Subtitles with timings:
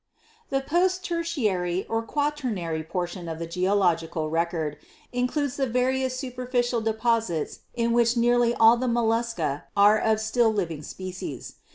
[0.49, 4.79] The Post Tertiary or Quaternary portion of the Geo logical Record
[5.13, 10.81] includes the various superficial deposits in which nearly all the mollusca are of still living
[10.81, 11.57] species.